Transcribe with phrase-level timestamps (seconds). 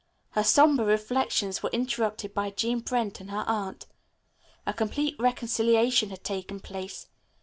[0.31, 3.85] Her somber reflections were interrupted by Jean Brent and her aunt.
[4.65, 7.05] A complete reconciliation had taken place.